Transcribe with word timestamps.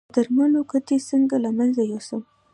د 0.07 0.11
درملو 0.15 0.59
قطۍ 0.71 0.97
څنګه 1.09 1.35
له 1.43 1.49
منځه 1.57 1.81
یوسم؟ 1.91 2.21